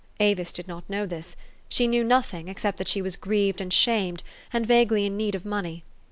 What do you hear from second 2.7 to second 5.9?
that she was grieved and shamed, and vaguely in need of money.